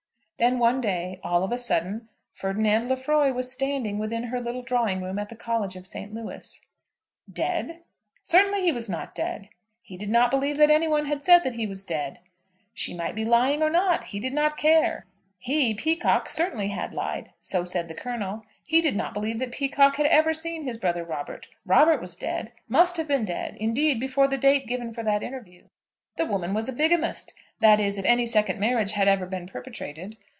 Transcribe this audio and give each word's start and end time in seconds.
Then 0.37 0.57
one 0.57 0.81
day, 0.81 1.19
all 1.23 1.43
of 1.43 1.51
a 1.51 1.55
sudden, 1.59 2.09
Ferdinand 2.33 2.89
Lefroy 2.89 3.31
was 3.31 3.51
standing 3.51 3.99
within 3.99 4.23
her 4.23 4.41
little 4.41 4.63
drawing 4.63 4.99
room 4.99 5.19
at 5.19 5.29
the 5.29 5.35
College 5.35 5.75
of 5.75 5.85
St. 5.85 6.15
Louis. 6.15 6.59
Dead? 7.31 7.83
Certainly 8.23 8.63
he 8.63 8.71
was 8.71 8.89
not 8.89 9.13
dead! 9.13 9.49
He 9.83 9.97
did 9.97 10.09
not 10.09 10.31
believe 10.31 10.57
that 10.57 10.71
any 10.71 10.87
one 10.87 11.05
had 11.05 11.23
said 11.23 11.43
that 11.43 11.53
he 11.53 11.67
was 11.67 11.83
dead! 11.83 12.21
She 12.73 12.91
might 12.91 13.13
be 13.13 13.23
lying 13.23 13.61
or 13.61 13.69
not, 13.69 14.05
he 14.05 14.19
did 14.19 14.33
not 14.33 14.57
care; 14.57 15.05
he, 15.37 15.75
Peacocke, 15.75 16.27
certainly 16.27 16.69
had 16.69 16.95
lied; 16.95 17.29
so 17.39 17.63
said 17.63 17.87
the 17.87 17.93
Colonel. 17.93 18.43
He 18.65 18.81
did 18.81 18.95
not 18.95 19.13
believe 19.13 19.37
that 19.37 19.51
Peacocke 19.51 19.97
had 19.97 20.07
ever 20.07 20.33
seen 20.33 20.63
his 20.63 20.79
brother 20.79 21.03
Robert. 21.03 21.49
Robert 21.67 22.01
was 22.01 22.15
dead, 22.15 22.51
must 22.67 22.97
have 22.97 23.07
been 23.07 23.25
dead, 23.25 23.57
indeed, 23.59 23.99
before 23.99 24.27
the 24.27 24.39
date 24.39 24.65
given 24.65 24.91
for 24.91 25.03
that 25.03 25.21
interview. 25.21 25.67
The 26.15 26.25
woman 26.25 26.55
was 26.55 26.67
a 26.67 26.73
bigamist, 26.73 27.31
that 27.59 27.79
is, 27.79 27.99
if 27.99 28.05
any 28.05 28.25
second 28.25 28.59
marriage 28.59 28.93
had 28.93 29.07
ever 29.07 29.27
been 29.27 29.45
perpetrated. 29.45 30.17